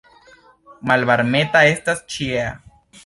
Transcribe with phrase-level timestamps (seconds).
[0.91, 2.49] Malvarmeta estas ĉiea.